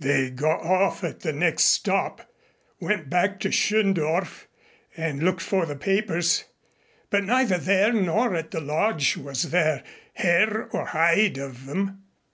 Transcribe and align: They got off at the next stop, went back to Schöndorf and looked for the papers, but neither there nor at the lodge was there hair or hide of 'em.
They 0.00 0.28
got 0.28 0.60
off 0.60 1.02
at 1.02 1.20
the 1.20 1.32
next 1.32 1.64
stop, 1.64 2.30
went 2.78 3.08
back 3.08 3.40
to 3.40 3.48
Schöndorf 3.48 4.44
and 4.98 5.22
looked 5.22 5.40
for 5.40 5.64
the 5.64 5.76
papers, 5.76 6.44
but 7.08 7.24
neither 7.24 7.56
there 7.56 7.90
nor 7.94 8.34
at 8.36 8.50
the 8.50 8.60
lodge 8.60 9.16
was 9.16 9.44
there 9.44 9.82
hair 10.12 10.68
or 10.72 10.84
hide 10.88 11.38
of 11.38 11.66
'em. 11.70 12.04